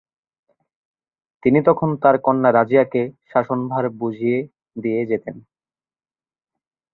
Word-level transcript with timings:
তিনি 1.43 1.59
তখন 1.67 1.89
তার 2.03 2.15
কন্যা 2.25 2.49
রাজিয়াকে 2.51 3.01
শাসনভার 3.31 3.85
বুঝিয়ে 3.99 4.39
দিয়ে 4.75 5.01
যেতেন। 5.05 5.35